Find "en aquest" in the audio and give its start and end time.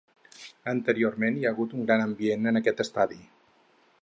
2.53-2.83